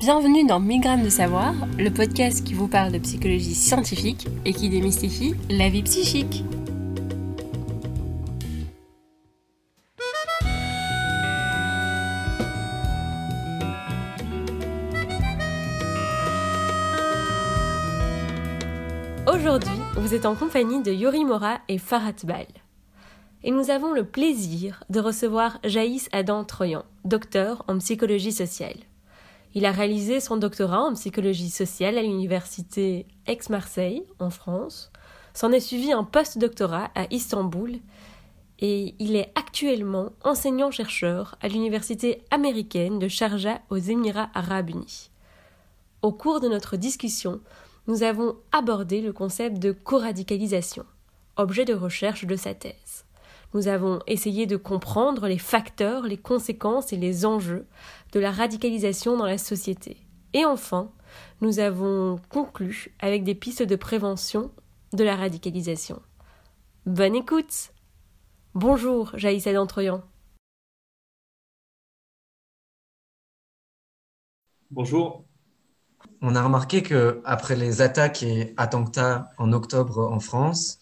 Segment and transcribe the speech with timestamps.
[0.00, 4.70] Bienvenue dans Migrammes de savoir, le podcast qui vous parle de psychologie scientifique et qui
[4.70, 6.42] démystifie la vie psychique.
[19.26, 22.46] Aujourd'hui, vous êtes en compagnie de Yori Mora et Farhat Bal.
[23.44, 28.76] Et nous avons le plaisir de recevoir Jaïs Adam Troyan, docteur en psychologie sociale.
[29.54, 34.92] Il a réalisé son doctorat en psychologie sociale à l'université Aix-Marseille, en France.
[35.34, 37.78] S'en est suivi un post-doctorat à Istanbul
[38.60, 45.10] et il est actuellement enseignant-chercheur à l'université américaine de Sharjah aux Émirats arabes unis.
[46.02, 47.40] Au cours de notre discussion,
[47.88, 50.84] nous avons abordé le concept de co-radicalisation,
[51.36, 52.89] objet de recherche de sa thèse.
[53.52, 57.66] Nous avons essayé de comprendre les facteurs, les conséquences et les enjeux
[58.12, 59.96] de la radicalisation dans la société.
[60.32, 60.90] Et enfin,
[61.40, 64.52] nous avons conclu avec des pistes de prévention
[64.92, 66.00] de la radicalisation.
[66.86, 67.72] Bonne écoute
[68.54, 70.02] Bonjour, Jaïssa d'Entroyan.
[74.72, 75.24] Bonjour.
[76.20, 80.79] On a remarqué que après les attaques et attentats en octobre en France,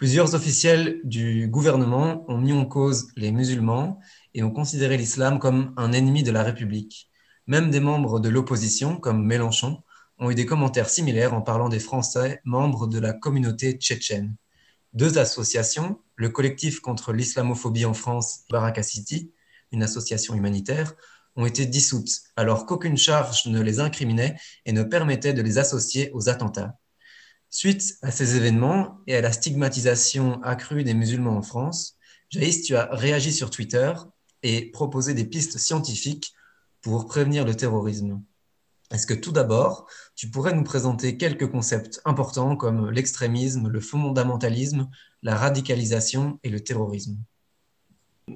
[0.00, 4.00] Plusieurs officiels du gouvernement ont mis en cause les musulmans
[4.32, 7.10] et ont considéré l'islam comme un ennemi de la République.
[7.46, 9.82] Même des membres de l'opposition, comme Mélenchon,
[10.18, 14.36] ont eu des commentaires similaires en parlant des Français membres de la communauté tchétchène.
[14.94, 19.34] Deux associations, le collectif contre l'islamophobie en France, Baraka City,
[19.70, 20.94] une association humanitaire,
[21.36, 26.10] ont été dissoutes, alors qu'aucune charge ne les incriminait et ne permettait de les associer
[26.14, 26.78] aux attentats.
[27.52, 31.96] Suite à ces événements et à la stigmatisation accrue des musulmans en France,
[32.28, 33.92] Jaïs, tu as réagi sur Twitter
[34.44, 36.32] et proposé des pistes scientifiques
[36.80, 38.22] pour prévenir le terrorisme.
[38.92, 44.88] Est-ce que tout d'abord, tu pourrais nous présenter quelques concepts importants comme l'extrémisme, le fondamentalisme,
[45.24, 47.16] la radicalisation et le terrorisme?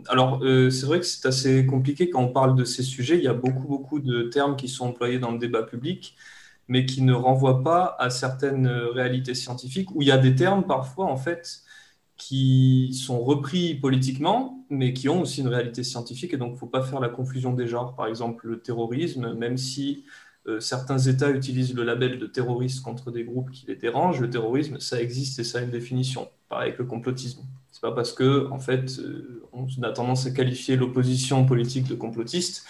[0.09, 3.17] Alors, euh, c'est vrai que c'est assez compliqué quand on parle de ces sujets.
[3.17, 6.17] Il y a beaucoup, beaucoup de termes qui sont employés dans le débat public
[6.69, 10.67] mais qui ne renvoie pas à certaines réalités scientifiques, où il y a des termes
[10.67, 11.63] parfois, en fait,
[12.17, 16.59] qui sont repris politiquement, mais qui ont aussi une réalité scientifique, et donc il ne
[16.59, 17.95] faut pas faire la confusion des genres.
[17.95, 20.05] Par exemple, le terrorisme, même si
[20.47, 24.31] euh, certains États utilisent le label de terroriste contre des groupes qui les dérangent, le
[24.31, 26.29] terrorisme, ça existe et ça a une définition.
[26.49, 27.43] Pareil avec le complotisme.
[27.73, 31.95] C'est pas parce que, en fait, euh, on a tendance à qualifier l'opposition politique de
[31.95, 32.65] complotiste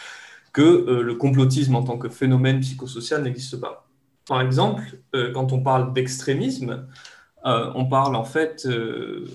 [0.53, 3.84] que euh, le complotisme en tant que phénomène psychosocial n'existe pas.
[4.27, 4.83] Par exemple,
[5.15, 6.89] euh, quand on parle d'extrémisme,
[7.45, 8.67] euh, on parle en fait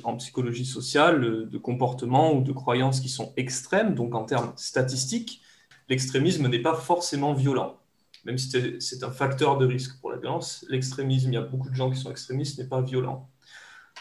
[0.03, 5.41] en psychologie sociale de comportements ou de croyances qui sont extrêmes, donc en termes statistiques,
[5.89, 7.77] l'extrémisme n'est pas forcément violent.
[8.25, 11.69] Même si c'est un facteur de risque pour la violence, l'extrémisme, il y a beaucoup
[11.69, 13.29] de gens qui sont extrémistes, n'est pas violent.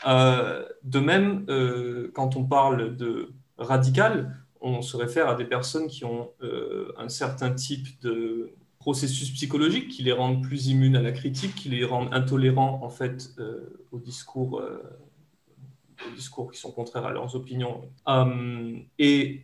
[0.06, 1.44] de même,
[2.14, 7.08] quand on parle de radical, on se réfère à des personnes qui ont euh, un
[7.08, 8.54] certain type de
[8.88, 12.88] processus psychologique qui les rendent plus immunes à la critique, qui les rendent intolérants en
[12.88, 14.78] fait euh, aux discours, euh,
[16.08, 17.82] aux discours qui sont contraires à leurs opinions.
[18.98, 19.42] et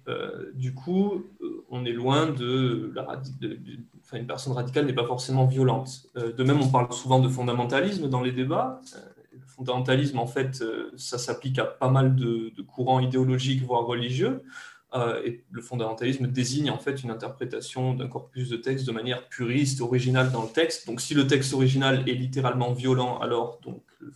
[0.54, 1.26] du coup,
[1.68, 3.20] on est loin de la
[4.00, 5.90] enfin, une personne radicale n'est pas forcément violente.
[6.14, 8.80] de même, on parle souvent de fondamentalisme dans les débats.
[9.30, 10.64] le fondamentalisme, en fait,
[10.96, 14.42] ça s'applique à pas mal de courants idéologiques, voire religieux.
[14.94, 19.28] Euh, et le fondamentalisme désigne en fait une interprétation d'un corpus de texte de manière
[19.28, 20.86] puriste, originale dans le texte.
[20.86, 24.12] Donc si le texte original est littéralement violent, alors donc, le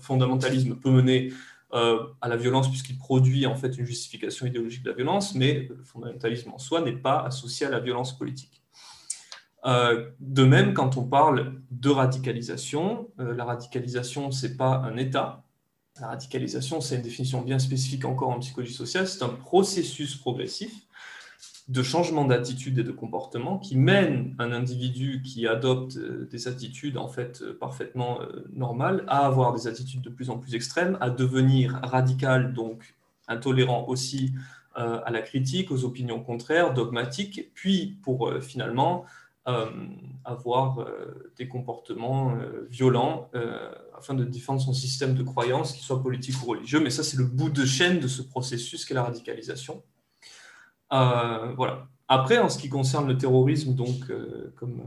[0.00, 1.30] fondamentalisme peut mener
[1.74, 5.68] euh, à la violence puisqu'il produit en fait une justification idéologique de la violence, mais
[5.68, 8.62] le fondamentalisme en soi n'est pas associé à la violence politique.
[9.66, 15.44] Euh, de même, quand on parle de radicalisation, la radicalisation, ce n'est pas un état,
[16.00, 20.72] la radicalisation, c'est une définition bien spécifique encore en psychologie sociale, c'est un processus progressif
[21.68, 26.96] de changement d'attitude et de comportement qui mène un individu qui adopte euh, des attitudes
[26.96, 30.96] en fait euh, parfaitement euh, normales à avoir des attitudes de plus en plus extrêmes,
[31.00, 32.94] à devenir radical, donc
[33.28, 34.32] intolérant aussi
[34.74, 39.04] à la critique, aux opinions contraires, dogmatique, puis pour finalement
[40.24, 40.86] avoir
[41.36, 42.38] des comportements
[42.70, 43.28] violents
[43.98, 46.80] afin de défendre son système de croyance, qu'il soit politique ou religieux.
[46.80, 49.82] Mais ça, c'est le bout de chaîne de ce processus qu'est la radicalisation.
[50.90, 51.88] voilà.
[52.10, 54.10] Après, en ce qui concerne le terrorisme, donc,
[54.56, 54.80] comme,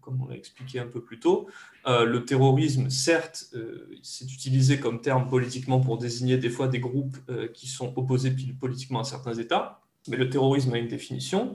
[0.00, 1.48] comme on l'a expliqué un peu plus tôt,
[1.86, 3.54] le terrorisme, certes,
[4.02, 7.16] c'est utilisé comme terme politiquement pour désigner des fois des groupes
[7.52, 11.54] qui sont opposés politiquement à certains États, mais le terrorisme a une définition.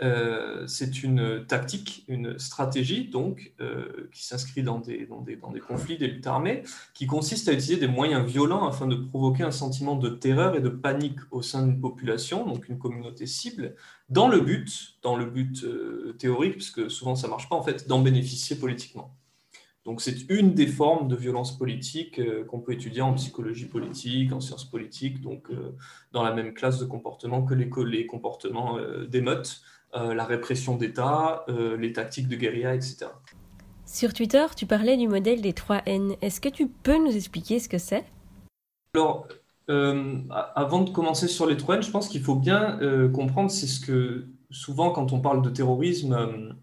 [0.00, 5.98] Euh, c'est une tactique, une stratégie donc euh, qui s'inscrit dans des, dans, des, conflits
[5.98, 6.62] des luttes armées,
[6.94, 10.60] qui consiste à utiliser des moyens violents afin de provoquer un sentiment de terreur et
[10.60, 13.74] de panique au sein d'une population, donc une communauté cible,
[14.08, 17.88] dans le but, dans le but euh, théorique, puisque souvent ça marche pas en fait,
[17.88, 19.16] d'en bénéficier politiquement.
[19.84, 24.40] Donc c'est une des formes de violence politique qu'on peut étudier en psychologie politique, en
[24.40, 25.48] sciences politiques, donc
[26.12, 28.78] dans la même classe de comportement que les, les comportements
[29.08, 33.06] d'émeute euh, la répression d'État, euh, les tactiques de guérilla, etc.
[33.86, 36.14] Sur Twitter, tu parlais du modèle des 3 N.
[36.20, 38.04] Est-ce que tu peux nous expliquer ce que c'est?
[38.94, 39.26] Alors,
[39.70, 40.16] euh,
[40.54, 42.78] avant de commencer sur les 3 N, je pense qu'il faut bien
[43.12, 46.54] comprendre, c'est ce que souvent quand on parle de terrorisme,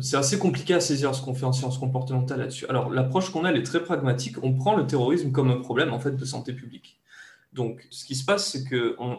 [0.00, 2.66] c'est assez compliqué à saisir ce qu'on fait en sciences comportementales là-dessus.
[2.68, 4.36] Alors, l'approche qu'on a, elle est très pragmatique.
[4.42, 7.00] On prend le terrorisme comme un problème en fait de santé publique.
[7.52, 9.18] Donc, ce qui se passe, c'est que on,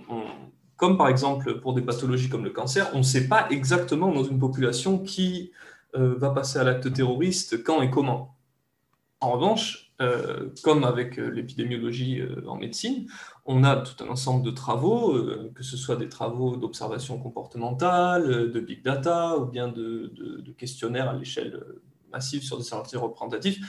[0.77, 4.23] comme par exemple pour des pathologies comme le cancer, on ne sait pas exactement dans
[4.23, 5.51] une population qui
[5.95, 8.35] euh, va passer à l'acte terroriste, quand et comment.
[9.21, 13.07] En revanche, euh, comme avec euh, l'épidémiologie en médecine,
[13.45, 15.17] on a tout un ensemble de travaux,
[15.53, 20.11] que ce soit des travaux d'observation comportementale, de big data ou bien de,
[20.57, 21.63] questionnaires à l'échelle
[22.11, 23.59] massive sur des salariés représentatifs,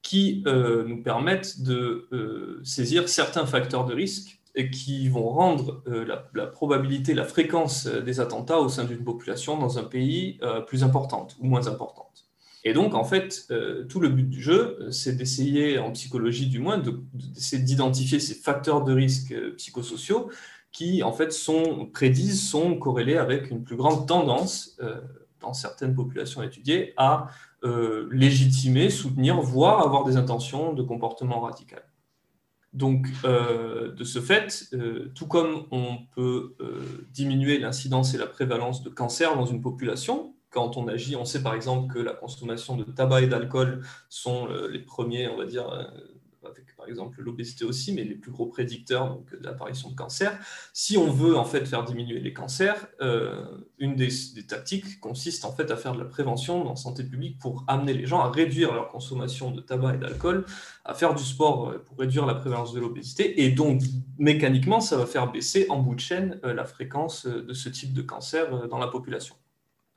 [0.00, 6.46] qui nous permettent de saisir certains facteurs de risque et qui vont rendre euh, la,
[6.46, 10.82] probabilité, la fréquence euh, des attentats au sein d'une population dans un pays euh, plus
[10.82, 12.26] importante ou moins importante.
[12.64, 13.46] Et donc, en fait,
[13.88, 16.76] tout le but du jeu, c'est d'essayer, en psychologie du moins,
[17.14, 20.28] d'essayer d'identifier ces facteurs de risque psychosociaux
[20.72, 24.76] qui, en fait, sont, prédisent, sont corrélés avec une plus grande tendance,
[25.40, 27.28] dans certaines populations étudiées, à
[28.10, 31.84] légitimer, soutenir, voire avoir des intentions de comportement radical.
[32.78, 38.28] Donc, euh, de ce fait, euh, tout comme on peut euh, diminuer l'incidence et la
[38.28, 42.12] prévalence de cancer dans une population, quand on agit, on sait par exemple que la
[42.12, 45.66] consommation de tabac et d'alcool sont les premiers, on va dire,
[46.50, 50.38] avec par exemple l'obésité aussi, mais les plus gros prédicteurs donc, de l'apparition de cancer.
[50.72, 53.44] Si on veut en fait faire diminuer les cancers, euh,
[53.78, 54.08] une des,
[54.46, 58.06] tactiques consiste en fait à faire de la prévention en santé publique pour amener les
[58.06, 60.44] gens à réduire leur consommation de tabac et d'alcool,
[60.84, 63.82] à faire du sport euh, pour réduire la prévalence de l'obésité, et donc
[64.18, 67.92] mécaniquement ça va faire baisser en bout de chaîne euh, la fréquence de ce type
[67.92, 69.34] de cancer dans la population.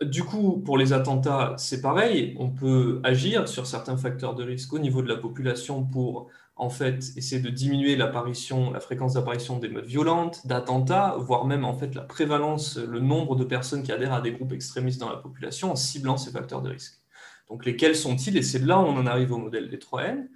[0.01, 2.35] Du coup, pour les attentats, c'est pareil.
[2.39, 6.27] On peut agir sur certains facteurs de risque au niveau de la population pour
[6.61, 11.73] en fait essayer de diminuer l'apparition, la fréquence d'apparition d'émeutes violentes, d'attentats, voire même en
[11.73, 15.17] fait la prévalence, le nombre de personnes qui adhèrent à des groupes extrémistes dans la
[15.17, 17.01] population en ciblant ces facteurs de risque.
[17.49, 18.37] Donc lesquels sont-ils?
[18.37, 20.27] Et c'est là où on en arrive au modèle des 3N.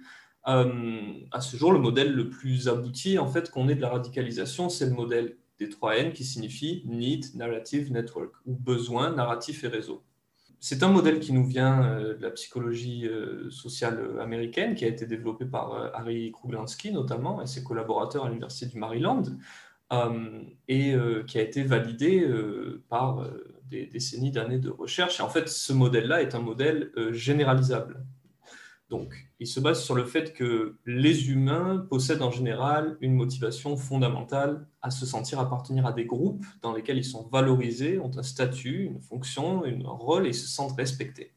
[0.48, 3.90] Euh, à ce jour, le modèle le plus abouti en fait qu'on ait de la
[3.90, 9.68] radicalisation, c'est le modèle des 3N qui signifie Need, Narrative, Network, ou besoin, narratif et
[9.68, 10.02] réseau.
[10.60, 14.88] C'est un modèle qui nous vient euh, de la psychologie euh, sociale américaine, qui a
[14.88, 19.22] été développé par euh, Harry Kruglansky notamment et ses collaborateurs à l'Université du Maryland,
[20.66, 20.96] et
[21.28, 22.28] qui a été validé
[22.88, 23.24] par
[23.70, 25.20] des décennies d'années de recherche.
[25.20, 28.04] En fait, ce modèle-là est un modèle généralisable.
[28.88, 33.76] Donc, il se base sur le fait que les humains possèdent en général une motivation
[33.76, 38.22] fondamentale à se sentir appartenir à des groupes dans lesquels ils sont valorisés, ont un
[38.22, 41.34] statut, une fonction, un rôle et se sentent respectés.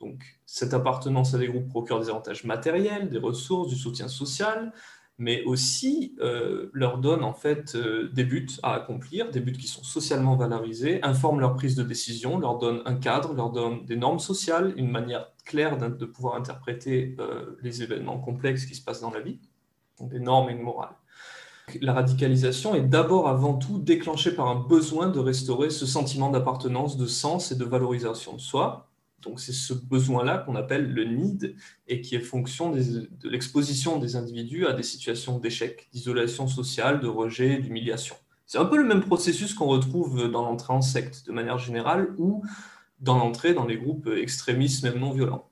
[0.00, 4.72] Donc, cette appartenance à des groupes procure des avantages matériels, des ressources, du soutien social,
[5.18, 9.68] mais aussi euh, leur donne en fait euh, des buts à accomplir, des buts qui
[9.68, 13.96] sont socialement valorisés, informent leur prise de décision, leur donne un cadre, leur donne des
[13.96, 19.00] normes sociales, une manière claire de pouvoir interpréter euh, les événements complexes qui se passent
[19.00, 19.38] dans la vie,
[20.00, 20.94] des normes et une morale.
[21.80, 26.96] La radicalisation est d'abord avant tout déclenchée par un besoin de restaurer ce sentiment d'appartenance,
[26.96, 28.91] de sens et de valorisation de soi,
[29.22, 31.54] donc c'est ce besoin-là qu'on appelle le need
[31.86, 37.06] et qui est fonction de l'exposition des individus à des situations d'échec, d'isolation sociale, de
[37.06, 38.16] rejet, d'humiliation.
[38.46, 42.14] C'est un peu le même processus qu'on retrouve dans l'entrée en secte de manière générale
[42.18, 42.42] ou
[43.00, 45.48] dans l'entrée dans les groupes extrémistes, même non violents.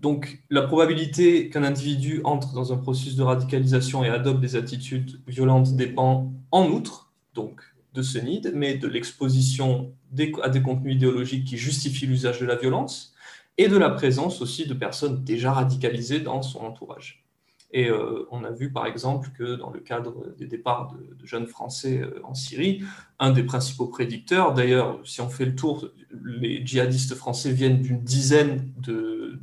[0.00, 5.20] Donc la probabilité qu'un individu entre dans un processus de radicalisation et adopte des attitudes
[5.26, 7.62] violentes dépend en outre, donc
[7.94, 9.94] de ce need, mais de l'exposition
[10.42, 13.14] à des contenus idéologiques qui justifient l'usage de la violence
[13.58, 17.26] et de la présence aussi de personnes déjà radicalisées dans son entourage.
[17.72, 21.46] Et euh, on a vu par exemple que dans le cadre des départs de, jeunes
[21.46, 22.82] Français euh, en Syrie,
[23.18, 28.00] un des principaux prédicteurs, d'ailleurs si on fait le tour, les djihadistes français viennent d'une
[28.00, 29.40] dizaine de,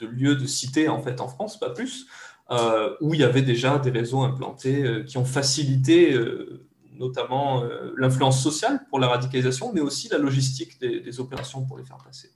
[0.00, 2.06] lieux, de cités en fait en France, pas plus,
[2.50, 6.18] euh, où il y avait déjà des réseaux implantés qui ont facilité
[6.94, 7.62] notamment
[7.96, 11.98] l'influence sociale pour la radicalisation, mais aussi la logistique des, des, opérations pour les faire
[11.98, 12.30] passer.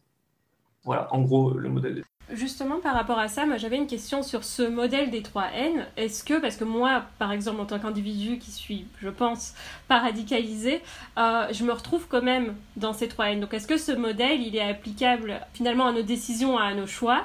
[0.84, 2.02] Voilà, en gros, le modèle.
[2.32, 5.86] Justement, par rapport à ça, moi j'avais une question sur ce modèle des 3 N.
[5.96, 9.54] Est-ce que, parce que moi, par exemple, en tant qu'individu qui suis, je pense,
[9.88, 10.82] pas radicalisé,
[11.16, 13.40] euh, je me retrouve quand même dans ces 3 N.
[13.40, 17.24] Donc est-ce que ce modèle, il est applicable finalement à nos décisions, à nos choix,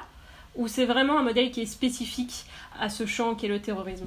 [0.56, 2.46] ou c'est vraiment un modèle qui est spécifique
[2.80, 4.06] à ce champ qui est le terrorisme?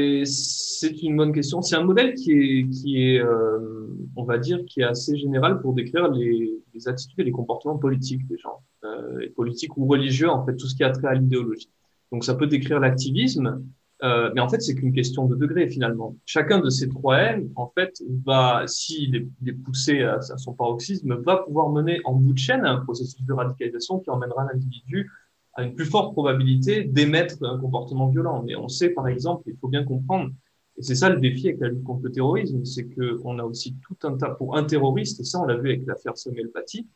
[0.00, 1.62] C'est une bonne question.
[1.62, 3.74] C'est un modèle qui est, qui est euh,
[4.16, 7.78] on va dire, qui est assez général pour décrire les, les attitudes et les comportements
[7.78, 11.14] politiques des gens, euh, politiques ou religieux, en fait, tout ce qui a trait à
[11.14, 11.70] l'idéologie.
[12.12, 13.64] Donc, ça peut décrire l'activisme,
[14.02, 16.16] euh, mais en fait, c'est qu'une question de degré finalement.
[16.26, 20.54] Chacun de ces trois M, en fait, va, s'il est, est, poussé à, à, son
[20.54, 25.10] paroxysme, va pouvoir mener en bout de chaîne un processus de radicalisation qui emmènera l'individu
[25.54, 28.42] a une plus forte probabilité d'émettre un comportement violent.
[28.42, 30.30] Mais on sait, par exemple, il faut bien comprendre,
[30.76, 33.76] et c'est ça le défi avec la lutte contre le terrorisme, c'est qu'on a aussi
[33.86, 36.88] tout un tas, pour un terroriste, et ça on l'a vu avec l'affaire Samuel Paty,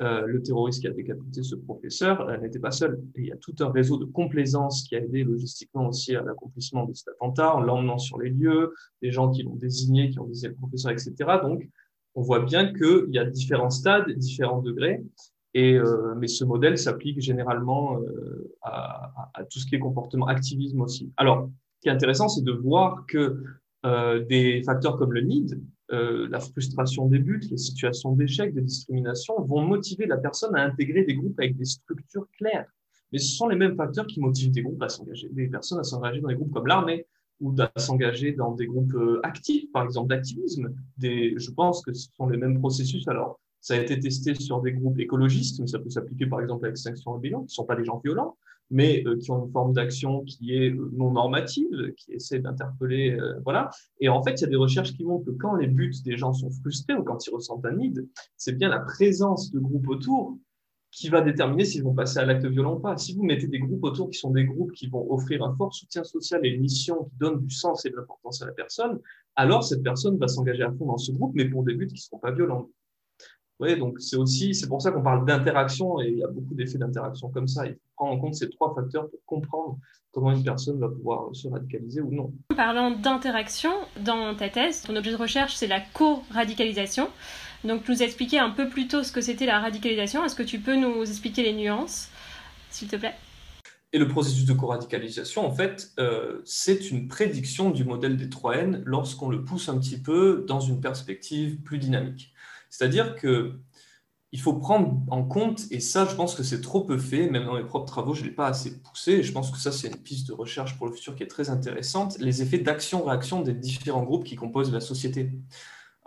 [0.00, 3.00] euh, le terroriste qui a décapité ce professeur euh, n'était pas seul.
[3.14, 6.22] Et il y a tout un réseau de complaisance qui a aidé logistiquement aussi à
[6.22, 10.18] l'accomplissement de cet attentat, en l'emmenant sur les lieux, des gens qui l'ont désigné, qui
[10.18, 11.14] ont désigné le professeur, etc.
[11.42, 11.68] Donc,
[12.16, 15.04] on voit bien qu'il y a différents stades, différents degrés,
[15.54, 20.26] et, euh, mais ce modèle s'applique généralement euh, à, à, tout ce qui est comportement,
[20.26, 21.12] activisme aussi.
[21.16, 23.42] Alors, ce qui est intéressant, c'est de voir que
[23.84, 28.60] euh, des facteurs comme le need, euh, la frustration des buts, les situations d'échec, de
[28.60, 32.66] discrimination, vont motiver la personne à intégrer des groupes avec des structures claires.
[33.10, 35.82] Mais ce sont les mêmes facteurs qui motivent des groupes à s'engager, des personnes à
[35.82, 37.06] s'engager dans des groupes comme l'armée
[37.40, 40.72] ou à s'engager dans des groupes euh, actifs, par exemple d'activisme.
[40.96, 43.06] Des, je pense que ce sont les mêmes processus.
[43.08, 46.66] Alors, ça a été testé sur des groupes écologistes, mais ça peut s'appliquer par exemple
[46.66, 48.36] à l'extinction Rebellion, qui ne sont pas des gens violents,
[48.70, 53.12] mais euh, qui ont une forme d'action qui est euh, non normative, qui essaie d'interpeller,
[53.12, 53.70] euh, voilà.
[54.00, 56.16] Et en fait, il y a des recherches qui montrent que quand les buts des
[56.16, 57.94] gens sont frustrés ou quand ils ressentent un nid,
[58.36, 60.36] c'est bien la présence de groupes autour
[60.90, 62.96] qui va déterminer s'ils vont passer à l'acte violent ou pas.
[62.96, 65.72] Si vous mettez des groupes autour qui sont des groupes qui vont offrir un fort
[65.72, 68.98] soutien social et une mission qui donne du sens et de l'importance à la personne,
[69.36, 71.94] alors cette personne va s'engager à fond dans ce groupe, mais pour des buts qui
[71.94, 72.68] ne seront pas violents
[73.76, 76.78] donc c'est aussi, c'est pour ça qu'on parle d'interaction et il y a beaucoup d'effets
[76.78, 77.66] d'interaction comme ça.
[77.66, 79.78] Il faut prendre en compte ces trois facteurs pour comprendre
[80.12, 82.32] comment une personne va pouvoir se radicaliser ou non.
[82.52, 83.70] En parlant d'interaction,
[84.04, 87.08] dans ta thèse, ton objet de recherche, c'est la co-radicalisation.
[87.64, 90.24] Donc, tu nous expliquer un peu plus tôt ce que c'était la radicalisation.
[90.24, 92.10] Est-ce que tu peux nous expliquer les nuances,
[92.70, 93.14] s'il te plaît?
[93.94, 98.82] Et le processus de co-radicalisation, en fait, euh, c'est une prédiction du modèle des 3N
[98.84, 102.31] lorsqu'on le pousse un petit peu dans une perspective plus dynamique.
[102.72, 103.60] C'est-à-dire que
[104.34, 107.44] il faut prendre en compte, et ça, je pense que c'est trop peu fait, même
[107.44, 109.70] dans mes propres travaux, je ne l'ai pas assez poussé, et je pense que ça,
[109.70, 113.42] c'est une piste de recherche pour le futur qui est très intéressante, les effets d'action-réaction
[113.42, 115.32] des différents groupes qui composent la société.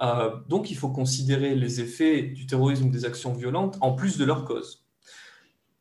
[0.02, 4.26] Euh, donc, il faut considérer les effets du terrorisme des actions violentes en plus de
[4.26, 4.88] leur cause.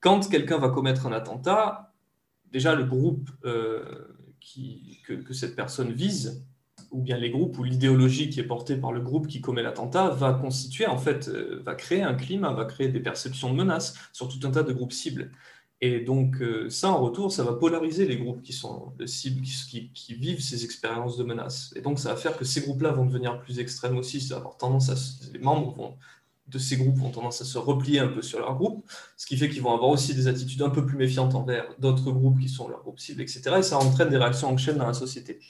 [0.00, 1.94] Quand quelqu'un va commettre un attentat,
[2.52, 4.18] déjà, le groupe euh,
[5.02, 6.44] que cette personne vise
[6.94, 10.10] ou bien les groupes, ou l'idéologie qui est portée par le groupe qui commet l'attentat
[10.10, 13.94] va constituer, en fait, euh, va créer un climat, va créer des perceptions de menaces
[14.12, 15.32] sur tout un tas de groupes cibles.
[15.80, 19.42] Et donc, euh, ça, en retour, ça va polariser les groupes qui sont de cibles,
[19.42, 21.74] qui, vivent ces expériences de menaces.
[21.76, 24.20] Et donc, ça va faire que ces groupes-là vont devenir plus extrêmes aussi.
[24.20, 24.94] Ça va avoir tendance à,
[25.32, 25.98] les membres
[26.46, 28.84] de ces groupes vont tendance à se replier un peu sur leur groupe,
[29.16, 32.12] ce qui fait qu'ils vont avoir aussi des attitudes un peu plus méfiantes envers d'autres
[32.12, 33.42] groupes qui sont leurs groupes cibles, etc.
[33.58, 35.40] Et ça entraîne des réactions en chaîne dans la société.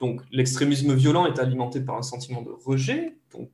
[0.00, 3.18] Donc l'extrémisme violent est alimenté par un sentiment de rejet.
[3.32, 3.50] Donc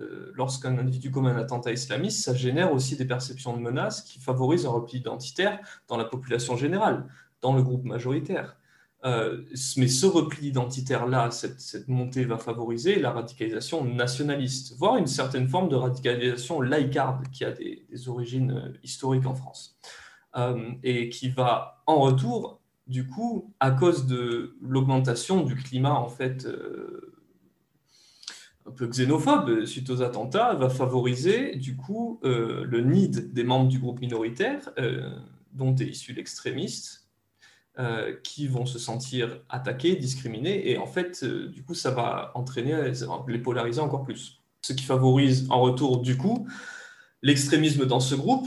[0.00, 4.18] euh, lorsqu'un individu commet un attentat islamiste, ça génère aussi des perceptions de menaces qui
[4.18, 7.06] favorisent un repli identitaire dans la population générale,
[7.42, 8.56] dans le groupe majoritaire.
[9.04, 9.42] Euh,
[9.76, 15.68] mais ce repli identitaire-là, cette, montée va favoriser la radicalisation nationaliste, voire une certaine forme
[15.68, 19.78] de radicalisation laïcarde qui a des, origines euh, historiques en France,
[20.82, 26.44] et qui va en retour du coup, à cause de l'augmentation du climat en fait
[26.44, 27.14] euh,
[28.66, 33.68] un peu xénophobe suite aux attentats, va favoriser du coup euh, le need des membres
[33.68, 35.10] du groupe minoritaire, euh,
[35.52, 37.00] dont est issu l'extrémiste,
[38.22, 42.92] qui vont se sentir attaqués, discriminés, et en fait, du coup, ça va entraîner,
[43.26, 44.40] les polariser encore plus.
[44.62, 46.46] Ce qui favorise en retour, du coup,
[47.20, 48.46] l'extrémisme dans ce groupe,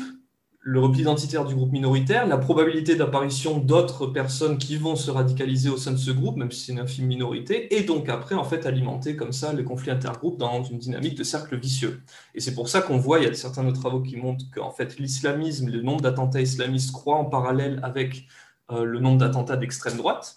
[0.69, 5.69] le repli identitaire du groupe minoritaire, la probabilité d'apparition d'autres personnes qui vont se radicaliser
[5.69, 8.43] au sein de ce groupe, même si c'est une infime minorité, et donc après, en
[8.43, 12.01] fait, alimenter comme ça les conflits intergroupes dans une dynamique de cercle vicieux.
[12.35, 14.71] Et c'est pour ça qu'on voit, il y a certains autres travaux qui montrent qu'en
[14.71, 18.27] fait, l'islamisme, le nombre d'attentats islamistes croît en parallèle avec
[18.69, 20.35] euh, le nombre d'attentats d'extrême droite.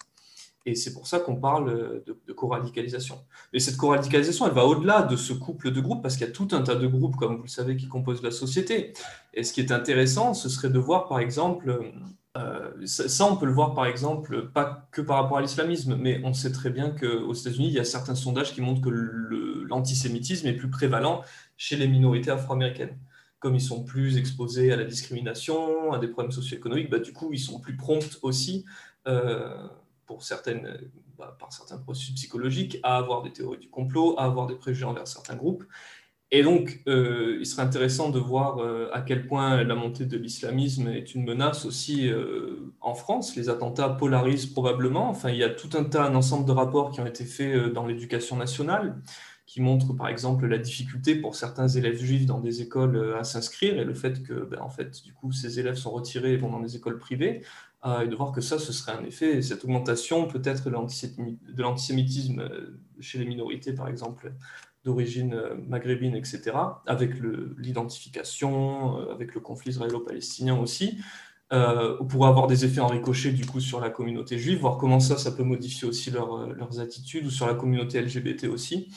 [0.65, 3.19] Et c'est pour ça qu'on parle de, de co-radicalisation.
[3.51, 6.33] Mais cette co-radicalisation, elle va au-delà de ce couple de groupes, parce qu'il y a
[6.33, 8.93] tout un tas de groupes, comme vous le savez, qui composent la société.
[9.33, 11.91] Et ce qui est intéressant, ce serait de voir, par exemple,
[12.37, 16.21] euh, ça, on peut le voir, par exemple, pas que par rapport à l'islamisme, mais
[16.23, 20.47] on sait très bien qu'aux États-Unis, il y a certains sondages qui montrent que l'antisémitisme
[20.47, 21.23] est plus prévalent
[21.57, 22.97] chez les minorités afro-américaines
[23.41, 27.33] comme ils sont plus exposés à la discrimination, à des problèmes socio-économiques, bah, du coup,
[27.33, 28.65] ils sont plus prompts aussi
[29.07, 29.67] euh,
[30.19, 30.77] certaines,
[31.17, 34.85] bah, par certains processus psychologiques, à avoir des théories du complot, à avoir des préjugés
[34.85, 35.63] envers certains groupes.
[36.33, 40.17] Et donc, euh, il serait intéressant de voir euh, à quel point la montée de
[40.17, 43.35] l'islamisme est une menace aussi euh, en France.
[43.35, 45.09] Les attentats polarisent probablement.
[45.09, 47.73] Enfin, il y a tout un tas, un ensemble de rapports qui ont été faits
[47.73, 49.01] dans l'éducation nationale,
[49.45, 53.77] qui montrent par exemple la difficulté pour certains élèves juifs dans des écoles à s'inscrire
[53.77, 56.49] et le fait que, ben, en fait, du coup, ces élèves sont retirés et vont
[56.49, 57.43] dans des écoles privées.
[57.83, 62.39] Euh, et de voir que ça, ce serait un effet, cette augmentation peut-être de l'antisémitisme
[62.39, 64.33] euh, chez les minorités, par exemple,
[64.83, 66.51] d'origine euh, maghrébine, etc.,
[66.85, 67.13] avec
[67.57, 70.99] l'identification, avec le conflit israélo-palestinien aussi,
[71.53, 74.99] euh, pourrait avoir des effets en ricochet du coup sur la communauté juive, voir comment
[74.99, 78.89] ça, ça peut modifier aussi leurs attitudes, ou sur la communauté LGBT aussi.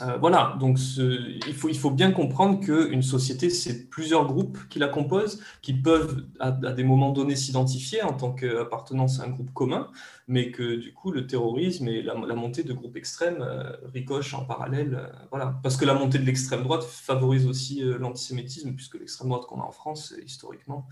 [0.00, 5.42] Euh, voilà, donc il, faut, bien comprendre qu'une société, c'est plusieurs groupes qui la composent,
[5.60, 9.90] qui peuvent à, des moments donnés s'identifier en tant qu'appartenance à un groupe commun,
[10.28, 14.44] mais que du coup le terrorisme et la, montée de groupes extrêmes euh, ricochent en
[14.44, 14.94] parallèle.
[14.94, 15.58] Euh, voilà.
[15.64, 19.64] Parce que la montée de l'extrême droite favorise aussi l'antisémitisme, puisque l'extrême droite qu'on a
[19.64, 20.86] en France, historiquement,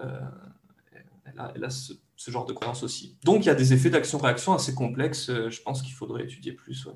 [0.00, 1.92] elle a, ce,
[2.26, 3.16] genre de croyance aussi.
[3.22, 6.88] Donc il y a des effets d'action-réaction assez complexes, je pense qu'il faudrait étudier plus.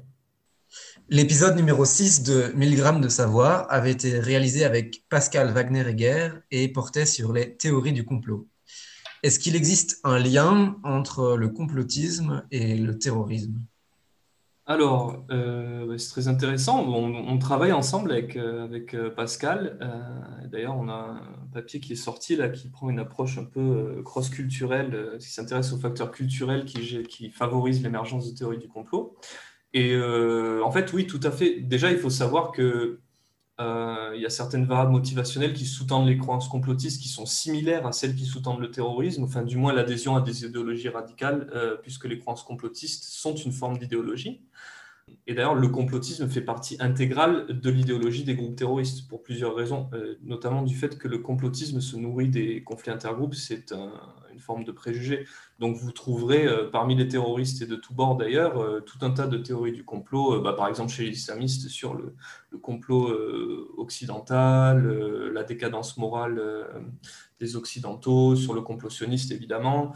[1.10, 6.68] L'épisode numéro 6 de 1000 grammes de savoir avait été réalisé avec Pascal Wagner-Egger et
[6.68, 8.48] portait sur les théories du complot.
[9.22, 13.60] Est-ce qu'il existe un lien entre le complotisme et le terrorisme?
[14.66, 16.86] Alors, euh, c'est très intéressant.
[16.88, 19.78] On, travaille ensemble avec, euh, euh, Pascal.
[20.50, 24.00] D'ailleurs, on a un papier qui est sorti là qui prend une approche un peu
[24.04, 29.16] cross-culturelle, qui s'intéresse aux facteurs culturels qui favorisent l'émergence de théories du complot.
[29.74, 31.60] Et euh, en fait, oui, tout à fait.
[31.60, 33.00] Déjà, il faut savoir que
[33.60, 37.92] euh, y a certaines variables motivationnelles qui sous-tendent les croyances complotistes qui sont similaires à
[37.92, 42.06] celles qui sous-tendent le terrorisme, enfin du moins l'adhésion à des idéologies radicales, euh, puisque
[42.06, 44.42] les croyances complotistes sont une forme d'idéologie.
[45.26, 49.88] Et d'ailleurs, le complotisme fait partie intégrale de l'idéologie des groupes terroristes pour plusieurs raisons,
[50.22, 53.34] notamment du fait que le complotisme se nourrit des conflits intergroupes.
[53.34, 53.92] C'est un,
[54.34, 55.26] une forme de préjugé.
[55.58, 59.10] Donc vous trouverez euh, parmi les terroristes et de tous bords d'ailleurs euh, tout un
[59.10, 62.14] tas de théories du complot, euh, bah, par exemple chez les islamistes sur le,
[62.62, 63.12] complot
[63.76, 64.86] occidental,
[65.32, 66.40] la décadence morale
[67.40, 69.92] des occidentaux, sur le complot sioniste évidemment.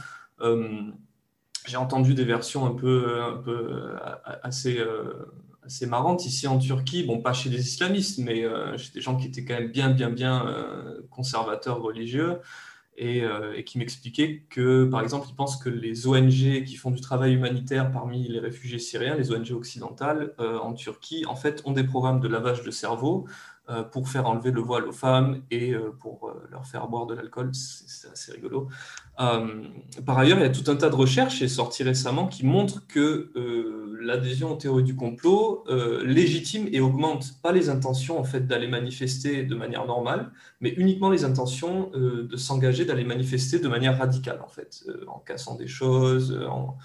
[1.69, 3.93] J'ai entendu des versions un peu, un peu
[4.43, 4.83] assez
[5.65, 6.25] assez marrantes.
[6.25, 8.45] Ici en Turquie, bon pas chez les islamistes, mais
[8.77, 10.45] chez des gens qui étaient quand même bien, bien, bien
[11.11, 12.41] conservateurs religieux,
[13.01, 17.01] euh, et, qui m'expliquait que, par exemple, il pense que les ONG qui font du
[17.01, 21.73] travail humanitaire parmi les réfugiés syriens, les ONG occidentales euh, en Turquie, en fait, ont
[21.73, 23.58] des programmes de lavage de cerveau euh,
[23.93, 27.51] pour faire enlever le voile aux femmes et pour leur faire boire de l'alcool.
[27.53, 28.69] C'est assez rigolo.
[29.17, 32.87] par ailleurs, il y a tout un tas de recherches, et sorties récemment, qui montrent
[32.87, 33.31] que
[34.01, 38.69] l'adhésion aux théories du complot euh, légitime et augmente pas les intentions en fait d'aller
[38.69, 43.99] manifester de manière normale, mais uniquement les intentions euh, de s'engager d'aller manifester de manière
[43.99, 46.77] radicale en fait, euh, en cassant des choses, en,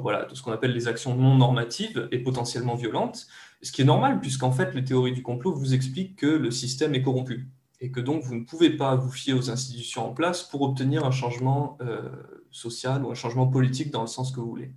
[0.00, 3.26] voilà, tout ce qu'on appelle les actions non normatives et potentiellement violentes.
[3.64, 6.94] Ce qui est normal puisqu'en fait les théories du complot vous expliquent que le système
[6.94, 7.48] est corrompu
[7.80, 11.04] et que donc vous ne pouvez pas vous fier aux institutions en place pour obtenir
[11.04, 11.78] un changement
[12.50, 14.72] social ou un changement politique dans le sens que vous voulez.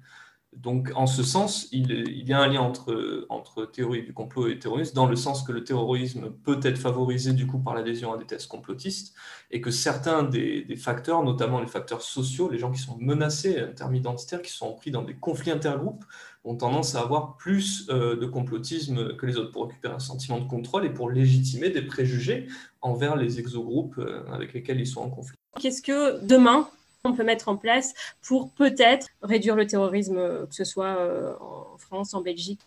[0.62, 4.96] Donc, en ce sens, il, y a un lien entre, théorie du complot et terrorisme,
[4.96, 8.26] dans le sens que le terrorisme peut être favorisé du coup par l'adhésion à des
[8.26, 9.14] thèses complotistes,
[9.52, 13.74] et que certains des, facteurs, notamment les facteurs sociaux, les gens qui sont menacés en
[13.74, 16.06] termes identitaires, qui sont pris dans des conflits intergroupes,
[16.44, 20.40] ont tendance à avoir plus euh, de complotisme que les autres pour récupérer un sentiment
[20.40, 22.48] de contrôle et pour légitimer des préjugés
[22.82, 25.36] envers les exogroupes euh, avec lesquels ils sont en conflit.
[25.60, 26.68] Qu'est-ce que demain
[27.08, 30.16] on peut mettre en place pour peut-être réduire le terrorisme,
[30.48, 32.62] que ce soit euh, en France, en Belgique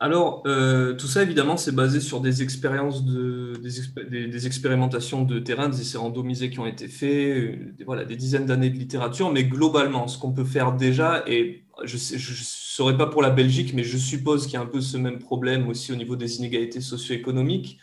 [0.00, 5.68] alors, euh, tout ça, évidemment, c'est basé sur des expériences, de, des, expérimentations de terrain,
[5.68, 9.30] des essais randomisés qui ont été faits, euh, des, voilà, des dizaines d'années de littérature,
[9.30, 13.72] mais globalement, ce qu'on peut faire déjà, et je ne saurais pas pour la Belgique,
[13.72, 16.38] mais je suppose qu'il y a un peu ce même problème aussi au niveau des
[16.38, 17.78] inégalités socio-économiques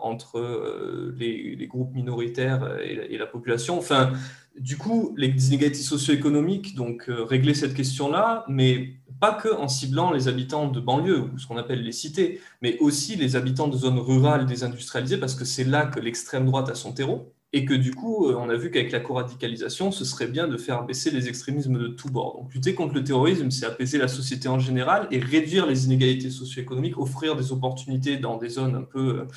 [0.00, 3.78] entre les, groupes minoritaires et la, et la population.
[3.78, 4.12] Enfin,
[4.58, 10.28] du coup, les inégalités socio-économiques, donc régler cette question-là, mais pas que en ciblant les
[10.28, 13.98] habitants de banlieue, ou ce qu'on appelle les cités, mais aussi les habitants de zones
[13.98, 17.94] rurales désindustrialisées, parce que c'est là que l'extrême droite a son terreau, et que du
[17.94, 21.78] coup, on a vu qu'avec la co-radicalisation, ce serait bien de faire baisser les extrémismes
[21.78, 22.38] de tous bords.
[22.40, 26.30] Donc lutter contre le terrorisme, c'est apaiser la société en général et réduire les inégalités
[26.30, 29.28] socio-économiques, offrir des opportunités dans des zones un peu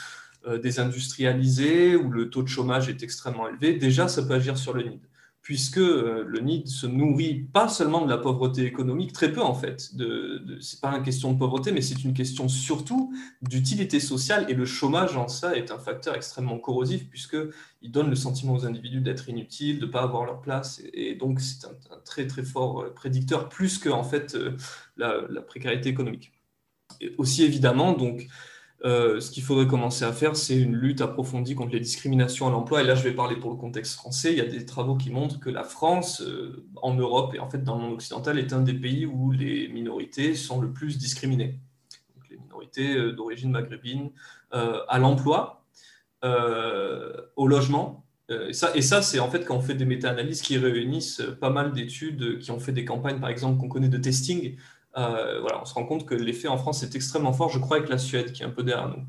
[0.47, 3.73] euh, désindustrialisées, où le taux de chômage est extrêmement élevé.
[3.73, 4.99] Déjà, ça peut agir sur le nid
[5.47, 9.53] puisque euh, le NID se nourrit pas seulement de la pauvreté économique, très peu en
[9.53, 9.95] fait.
[9.95, 14.53] De c'est pas une question de pauvreté, mais c'est une question surtout d'utilité sociale, et
[14.53, 18.99] le chômage en ça est un facteur extrêmement corrosif, puisqu'il donne le sentiment aux individus
[18.99, 22.81] d'être inutiles, de ne pas avoir leur place, et, donc c'est un, très très fort
[22.81, 24.57] euh, prédicteur, plus que en fait euh,
[24.97, 26.33] la, précarité économique.
[27.17, 28.27] Aussi évidemment, donc,
[28.85, 32.51] euh, ce qu'il faudrait commencer à faire, c'est une lutte approfondie contre les discriminations à
[32.51, 32.81] l'emploi.
[32.81, 34.31] Et là, je vais parler pour le contexte français.
[34.31, 37.49] Il y a des travaux qui montrent que la France, euh, en Europe et en
[37.49, 40.97] fait dans le monde occidental, est un des pays où les minorités sont le plus
[40.97, 41.59] discriminées.
[42.29, 44.11] les minorités euh, d'origine maghrébine
[44.51, 45.65] à l'emploi,
[46.23, 48.05] au logement.
[48.29, 51.49] Et ça, et ça c'est en fait quand on fait des méta-analyses qui réunissent pas
[51.49, 54.55] mal d'études qui ont fait des campagnes, par exemple, qu'on connaît de testing
[54.97, 57.77] euh, voilà, on se rend compte que l'effet en France est extrêmement fort, je crois,
[57.77, 59.03] avec la Suède qui est un peu derrière nous.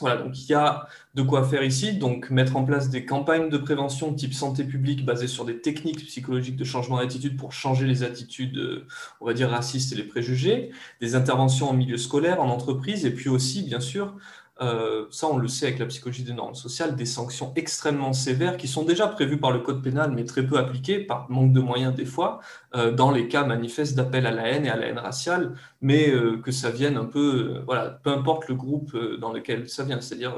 [0.00, 3.50] Voilà, donc il y a de quoi faire ici, donc mettre en place des campagnes
[3.50, 7.86] de prévention type santé publique basées sur des techniques psychologiques de changement d'attitude pour changer
[7.86, 8.86] les attitudes, euh,
[9.20, 10.70] on va dire, racistes et les préjugés,
[11.02, 14.14] des interventions en milieu scolaire, en entreprise, et puis aussi, bien sûr,
[14.62, 18.58] euh, ça on le sait avec la psychologie des normes sociales, des sanctions extrêmement sévères
[18.58, 21.60] qui sont déjà prévues par le code pénal mais très peu appliquées par manque de
[21.60, 22.40] moyens des fois,
[22.74, 26.10] euh, dans les cas manifestes d'appel à la haine et à la haine raciale, mais
[26.10, 30.00] euh, que ça vienne un peu, voilà, peu importe le groupe dans lequel ça vient,
[30.02, 30.34] c'est-à-dire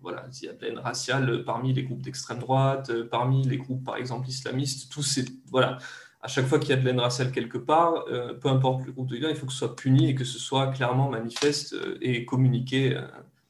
[0.00, 3.56] voilà, s'il y a de la haine raciale parmi les groupes d'extrême droite, parmi les
[3.56, 5.78] groupes par exemple islamistes, tous ces, voilà,
[6.20, 8.04] à chaque fois qu'il y a de la haine raciale quelque part,
[8.40, 10.38] peu importe le groupe de gars, il faut que ce soit puni et que ce
[10.38, 12.96] soit clairement manifeste et communiqué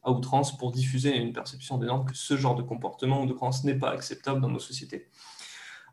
[0.03, 3.33] à outrance pour diffuser une perception des normes que ce genre de comportement ou de
[3.33, 5.09] croyance n'est pas acceptable dans nos sociétés.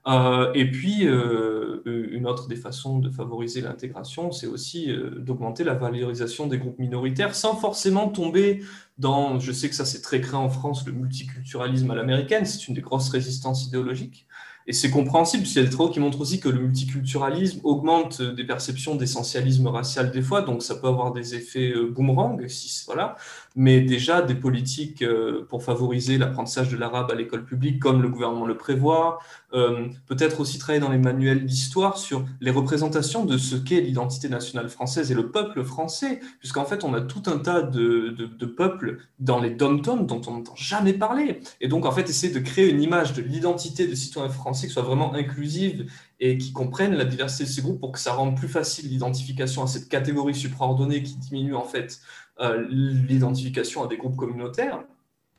[0.07, 5.63] Euh, et puis, euh, une autre des façons de favoriser l'intégration, c'est aussi euh, d'augmenter
[5.63, 8.63] la valorisation des groupes minoritaires sans forcément tomber
[8.97, 12.67] dans, je sais que ça c'est très craint en France, le multiculturalisme à l'américaine, c'est
[12.67, 14.25] une des grosses résistances idéologiques.
[14.69, 17.59] Et c'est compréhensible, parce qu'il y a des travaux qui montrent aussi que le multiculturalisme
[17.63, 22.47] augmente des perceptions d'essentialisme racial des fois, donc ça peut avoir des effets euh, boomerang,
[22.47, 23.15] si, voilà.
[23.55, 28.09] mais déjà des politiques euh, pour favoriser l'apprentissage de l'arabe à l'école publique, comme le
[28.09, 29.17] gouvernement le prévoit,
[29.55, 34.29] euh, peut-être aussi travailler dans les manuels d'histoire sur les représentations de ce qu'est l'identité
[34.29, 38.45] nationale française et le peuple français, puisqu'en fait on a tout un tas de, de,
[38.45, 42.39] peuples dans les dom dont on n'entend jamais parler, et donc en fait essayer de
[42.39, 46.93] créer une image de l'identité de citoyens français qui soit vraiment inclusive et qui comprenne
[46.93, 50.35] la diversité de ces groupes pour que ça rende plus facile l'identification à cette catégorie
[50.35, 51.99] supraordonnée qui diminue en fait
[52.39, 54.83] euh, l'identification à des groupes communautaires.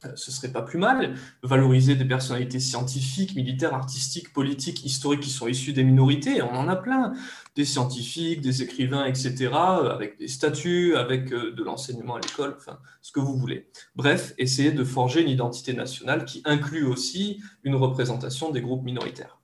[0.07, 1.15] Euh, ce serait pas plus mal.
[1.43, 6.69] Valoriser des personnalités scientifiques, militaires, artistiques, politiques, historiques qui sont issues des minorités, on en
[6.69, 7.13] a plein.
[7.55, 12.79] Des scientifiques, des écrivains, etc., avec des statuts, avec euh, de l'enseignement à l'école, enfin,
[13.03, 13.69] ce que vous voulez.
[13.95, 19.39] Bref, essayer de forger une identité nationale qui inclut aussi une représentation des groupes minoritaires.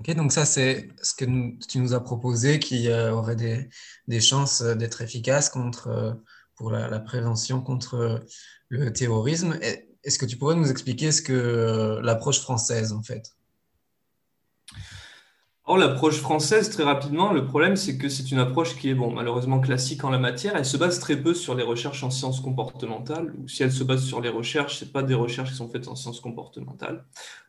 [0.00, 1.24] Ok, donc ça, c'est ce que
[1.68, 3.68] tu nous as proposé qui euh, aurait des,
[4.08, 6.16] des chances d'être efficace contre,
[6.56, 8.24] pour la, prévention contre
[8.68, 9.58] le terrorisme.
[10.04, 13.34] Est-ce que tu pourrais nous expliquer ce que euh, l'approche française, en fait?
[15.66, 19.10] Alors, l'approche française, très rapidement, le problème, c'est que c'est une approche qui est, bon,
[19.10, 20.54] malheureusement classique en la matière.
[20.56, 23.82] Elle se base très peu sur les recherches en sciences comportementales, ou si elle se
[23.82, 27.06] base sur les recherches, ce pas des recherches qui sont faites en sciences comportementales.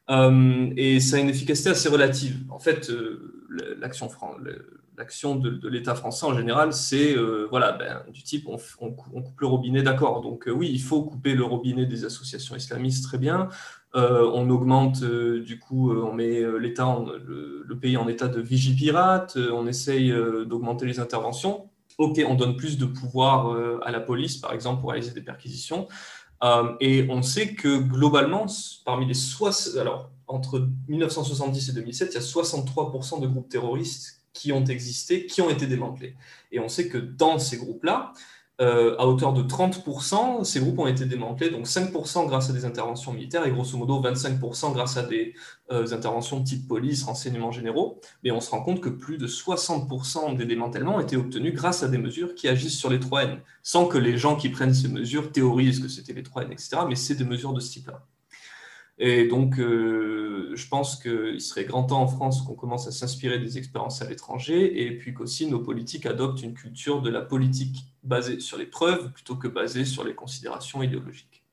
[0.09, 2.45] Euh, et ça a une efficacité assez relative.
[2.49, 3.45] En fait, euh,
[3.79, 4.07] l'action
[4.97, 9.47] l'action de, l'État français en général, c'est euh, voilà, ben, du type on, coupe le
[9.47, 10.21] robinet, d'accord.
[10.21, 13.49] Donc euh, oui, il faut couper le robinet des associations islamistes, très bien.
[13.95, 19.67] Euh, on augmente, du coup, on met l'État, le, pays en état de vigipirate, on
[19.67, 20.12] essaye
[20.45, 21.69] d'augmenter les interventions.
[21.97, 25.88] Ok, on donne plus de pouvoir à la police, par exemple, pour réaliser des perquisitions.
[26.81, 28.47] et on sait que globalement,
[28.86, 34.24] parmi les 60, alors entre 1970 et 2007, il y a 63% de groupes terroristes
[34.36, 36.15] qui ont existé, qui ont été démantelés.
[36.52, 38.13] Et on sait que dans ces groupes-là,
[38.62, 42.63] euh, à hauteur de 30%, ces groupes ont été démantelés, donc 5% grâce à des
[42.63, 45.34] interventions militaires et grosso modo 25% grâce à des
[45.71, 48.00] euh, interventions type police, renseignements généraux.
[48.24, 51.84] Mais on se rend compte que plus de 60% des démantèlements ont été obtenus grâce
[51.84, 54.88] à des mesures qui agissent sur les 3N, sans que les gens qui prennent ces
[54.88, 56.78] mesures théorisent que c'était les 3N, etc.
[56.88, 58.06] Mais c'est des mesures de ce type-là.
[58.97, 63.39] Et donc, euh, je pense qu'il serait grand temps en France qu'on commence à s'inspirer
[63.39, 67.86] des expériences à l'étranger et puis qu'aussi nos politiques adoptent une culture de la politique
[68.03, 71.43] basée sur les preuves plutôt que basée sur les considérations idéologiques.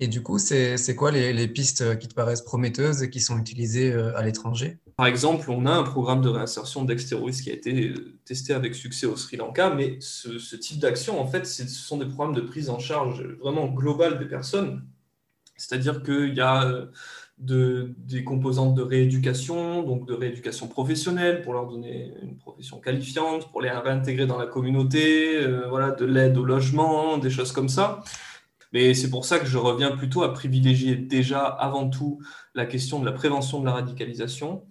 [0.00, 3.92] Et du coup, c'est quoi les, pistes qui te paraissent prometteuses et qui sont utilisées
[3.92, 4.78] euh, à l'étranger?
[4.96, 8.74] Par exemple, on a un programme de réinsertion d'ex-terroristes qui a été euh, testé avec
[8.74, 12.34] succès au Sri Lanka, mais ce, ce type d'action, en fait, ce sont des programmes
[12.34, 14.82] de prise en charge vraiment globale des personnes
[15.62, 21.68] c'est-à-dire qu'il y a euh, des composantes de rééducation, donc de rééducation professionnelle pour leur
[21.68, 27.16] donner une profession qualifiante, pour les réintégrer dans la communauté, euh, de l'aide au logement,
[27.18, 28.02] des choses comme ça.
[28.72, 32.20] Mais c'est pour ça que je reviens plutôt à privilégier déjà avant tout
[32.54, 34.64] la question de la prévention de la radicalisation,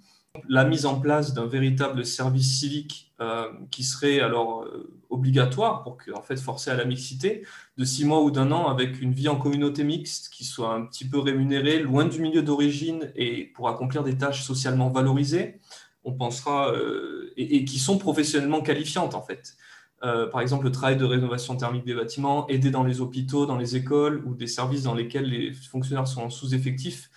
[0.47, 4.65] la mise en place d'un véritable service civique euh, qui serait alors
[5.11, 7.45] obligatoire pour que, en fait, forcer à la mixité
[7.77, 10.85] de six mois ou d'un an avec une vie en communauté mixte qui soit un
[10.85, 15.59] petit peu rémunérée, loin du milieu d'origine et pour accomplir des tâches socialement valorisées.
[16.03, 19.55] On pensera euh, et, qui sont professionnellement qualifiantes en fait.
[20.03, 23.57] Euh, par exemple, le travail de rénovation thermique des bâtiments, aider dans les hôpitaux, dans
[23.57, 27.10] les écoles ou des services dans lesquels les fonctionnaires sont sous-effectif,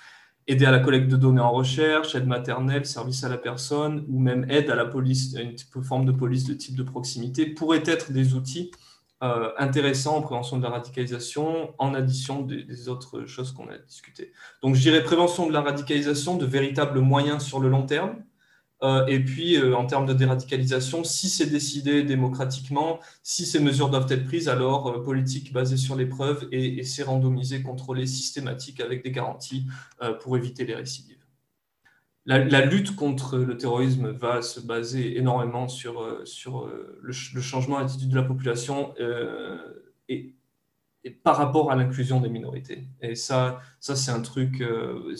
[0.47, 4.19] aider à la collecte de données en recherche, aide maternelle, service à la personne, ou
[4.21, 8.13] même aide à la police, une forme de police de type de proximité, pourraient être
[8.13, 8.71] des outils
[9.23, 14.33] euh, intéressants en prévention de la radicalisation, en addition des, autres choses qu'on a discutées.
[14.63, 18.17] Donc je dirais prévention de la radicalisation, de véritables moyens sur le long terme,
[18.83, 24.11] et puis, euh, en termes de déradicalisation, si c'est décidé démocratiquement, si ces mesures doivent
[24.11, 28.81] être prises, alors euh, politique basée sur les preuves et, et c'est randomisé, contrôlé, systématique
[28.81, 29.67] avec des garanties
[30.21, 31.17] pour éviter les récidives.
[32.27, 38.09] La, lutte contre le terrorisme va se baser énormément sur, sur le, le, changement d'attitude
[38.09, 38.95] de la population
[40.09, 40.35] et
[41.05, 42.87] et par rapport à l'inclusion des minorités.
[43.03, 45.15] Et ça, ça c'est un truc, euh,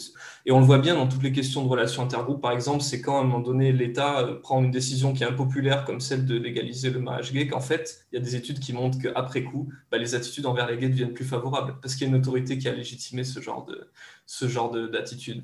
[0.45, 3.01] et on le voit bien dans toutes les questions de relations intergroupes, par exemple, c'est
[3.01, 6.25] quand à un moment donné l'État euh, prend une décision qui est impopulaire, comme celle
[6.25, 9.43] de légaliser le mariage gay, qu'en fait, il y a des études qui montrent qu'après
[9.43, 12.19] coup, bah, les attitudes envers les gays deviennent plus favorables, parce qu'il y a une
[12.19, 13.89] autorité qui a légitimé ce genre de
[14.25, 15.43] ce genre d'attitude.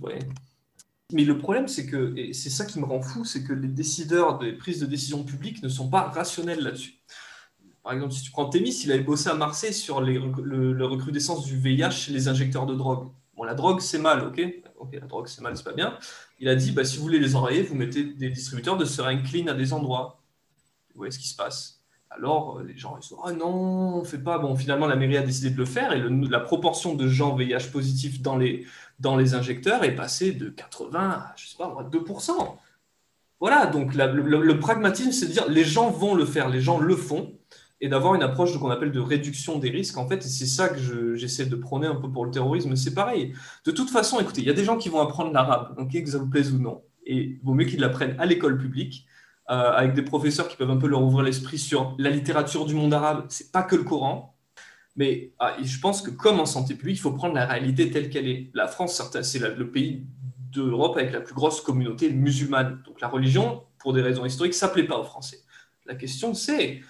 [1.14, 3.68] Mais le problème, c'est que, et c'est ça qui me rend fou, c'est que les
[3.68, 6.94] décideurs des prises de décision publiques ne sont pas rationnels là-dessus.
[7.84, 11.58] Par exemple, si tu prends Témis, il avait bossé à Marseille sur le, recrudescence du
[11.58, 13.10] VIH chez les injecteurs de drogue.
[13.36, 14.42] Bon, la drogue, c'est mal, ok?
[14.78, 15.98] Ok, la drogue, c'est mal, c'est pas bien.
[16.40, 19.24] Il a dit, bah, si vous voulez les enrayer, vous mettez des distributeurs de seringues
[19.24, 20.22] clean à des endroits.
[20.94, 21.82] Vous voyez ce qui se passe.
[22.12, 24.38] Alors, euh, les gens, ils sont, ah non, on fait pas.
[24.38, 27.70] Bon, finalement, la mairie a décidé de le faire et la proportion de gens VIH
[27.72, 28.68] positifs dans les,
[29.00, 32.58] dans les injecteurs est passée de 80 à, je sais pas, 2%.
[33.40, 36.78] Voilà, donc le, le pragmatisme, c'est de dire, les gens vont le faire, les gens
[36.78, 37.34] le font
[37.82, 40.70] et d'avoir une approche qu'on appelle de réduction des risques, en fait, et c'est ça
[40.70, 43.34] que j'essaie de prôner un peu pour le terrorisme, c'est pareil.
[43.66, 46.10] De toute façon, écoutez, il y a des gens qui vont apprendre l'arabe, ok, que
[46.10, 49.08] ça vous plaise ou non, et vaut mieux qu'ils l'apprennent à l'école publique,
[49.50, 52.76] euh, avec des professeurs qui peuvent un peu leur ouvrir l'esprit sur la littérature du
[52.76, 54.38] monde arabe, c'est pas que le Coran,
[54.96, 58.10] mais ah, je pense que comme en santé publique, il faut prendre la réalité telle
[58.10, 58.52] qu'elle est.
[58.54, 60.06] La France, c'est le pays
[60.52, 62.82] d'Europe avec la plus grosse communauté musulmane.
[62.86, 65.40] Donc la religion, pour des raisons historiques, ça plaît pas aux Français.
[65.86, 66.82] La question, c'est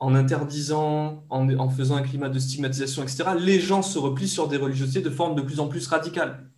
[0.00, 4.56] en interdisant, en, faisant un climat de stigmatisation, etc., les gens se replient sur des
[4.56, 6.50] religiosités de forme de plus en plus radicale.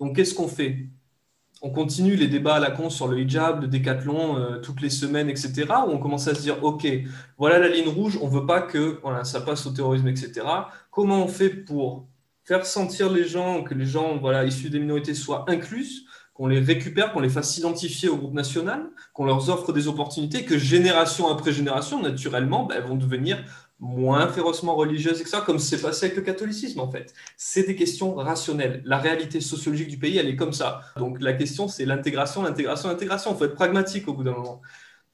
[0.00, 0.88] Donc, qu'est-ce qu'on fait?
[1.62, 4.90] On continue les débats à la con sur le hijab, le décathlon, euh, toutes les
[4.90, 6.86] semaines, etc., où on commence à se dire, OK,
[7.38, 10.42] voilà la ligne rouge, on ne veut pas que voilà, ça passe au terrorisme, etc.
[10.90, 12.06] Comment on fait pour
[12.44, 16.04] faire sentir les gens, que les gens voilà, issus des minorités soient inclus
[16.34, 20.44] qu'on les récupère, qu'on les fasse s'identifier au groupe national, qu'on leur offre des opportunités,
[20.44, 23.42] que génération après génération, naturellement, ben, vont devenir
[23.78, 27.14] moins férocement religieuses, etc., comme c'est passé avec le catholicisme, en fait.
[27.36, 28.82] C'est des questions rationnelles.
[28.84, 30.80] La réalité sociologique du pays, elle est comme ça.
[30.96, 33.32] Donc la question, c'est l'intégration, l'intégration, l'intégration.
[33.32, 34.60] Il faut être pragmatique au bout d'un moment.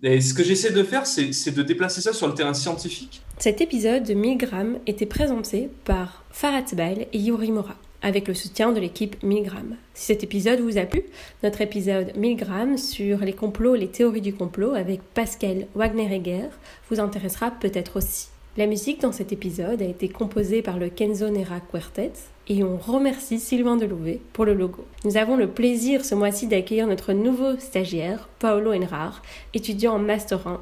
[0.03, 3.21] Et ce que j'essaie de faire, c'est de déplacer ça sur le terrain scientifique.
[3.39, 8.35] Cet épisode de 1000 grammes était présenté par Farhat Bail et Yuri Mora avec le
[8.35, 9.77] soutien de l'équipe Milgram.
[9.95, 11.03] Si cet épisode vous a plu,
[11.43, 16.49] notre épisode Milgram sur les complots, les théories du complot avec Pascal Wagner-Egger
[16.91, 18.29] vous intéressera peut-être aussi.
[18.57, 22.13] La musique dans cet épisode a été composée par le Kenzo Nera Quartet
[22.49, 24.85] et on remercie Sylvain Delouvet pour le logo.
[25.05, 29.23] Nous avons le plaisir ce mois-ci d'accueillir notre nouveau stagiaire, Paolo Enrar,
[29.55, 30.61] étudiant en Master 1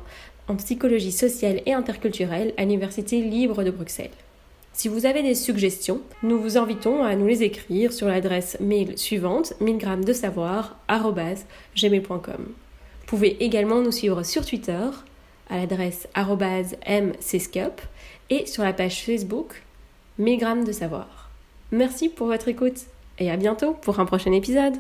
[0.49, 4.11] en psychologie sociale et interculturelle à l'Université libre de Bruxelles.
[4.79, 8.97] Si vous avez des suggestions, nous vous invitons à nous les écrire sur l'adresse mail
[8.97, 12.39] suivante 1000 de savoir@gmail.com.
[12.39, 14.85] Vous pouvez également nous suivre sur Twitter
[15.51, 17.81] à l'adresse mcscup
[18.31, 19.65] et sur la page Facebook
[20.17, 21.29] 1000 de savoir.
[21.73, 22.83] Merci pour votre écoute
[23.19, 24.77] et à bientôt pour un prochain épisode.